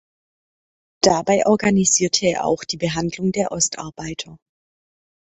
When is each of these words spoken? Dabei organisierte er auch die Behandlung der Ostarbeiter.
Dabei 1.03 1.45
organisierte 1.45 2.25
er 2.25 2.45
auch 2.45 2.63
die 2.63 2.77
Behandlung 2.77 3.31
der 3.31 3.51
Ostarbeiter. 3.51 4.37